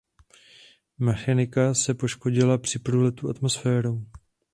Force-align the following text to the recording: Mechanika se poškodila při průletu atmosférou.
Mechanika 0.97 1.73
se 1.75 1.93
poškodila 1.93 2.57
při 2.57 2.79
průletu 2.79 3.29
atmosférou. 3.29 4.05